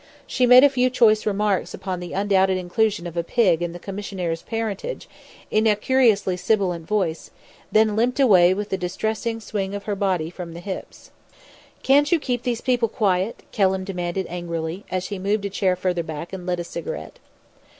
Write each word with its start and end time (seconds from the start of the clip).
She 0.25 0.47
made 0.47 0.63
a 0.63 0.67
few 0.71 0.89
choice 0.89 1.27
remarks 1.27 1.75
upon 1.75 1.99
the 1.99 2.13
undoubted 2.13 2.57
inclusion 2.57 3.05
of 3.05 3.15
a 3.15 3.23
pig 3.23 3.61
in 3.61 3.71
the 3.71 3.77
commissionaire's 3.79 4.41
parentage, 4.41 5.07
in 5.51 5.67
a 5.67 5.75
curiously 5.75 6.35
sibilant 6.37 6.87
voice, 6.87 7.29
then 7.71 7.95
limped 7.95 8.19
away 8.19 8.51
with 8.55 8.73
a 8.73 8.77
distressing 8.77 9.39
swing 9.39 9.75
of 9.75 9.83
her 9.83 9.95
body 9.95 10.31
from 10.31 10.55
the 10.55 10.59
hips. 10.59 11.11
"Can't 11.83 12.11
you 12.11 12.19
keep 12.19 12.41
those 12.41 12.61
people 12.61 12.89
quiet?" 12.89 13.43
Kelham 13.51 13.83
demanded 13.83 14.25
angrily, 14.27 14.85
as 14.89 15.09
he 15.09 15.19
moved 15.19 15.45
a 15.45 15.51
chair 15.51 15.75
further 15.75 16.01
back, 16.01 16.33
and 16.33 16.47
lit 16.47 16.59
a 16.59 16.63
cigarette. 16.63 17.19